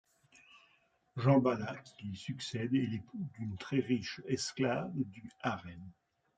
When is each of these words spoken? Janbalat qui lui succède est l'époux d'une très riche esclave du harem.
Janbalat 1.15 1.75
qui 1.77 2.07
lui 2.07 2.17
succède 2.17 2.73
est 2.73 2.87
l'époux 2.87 3.29
d'une 3.37 3.55
très 3.59 3.81
riche 3.81 4.19
esclave 4.27 4.91
du 4.95 5.29
harem. 5.43 5.91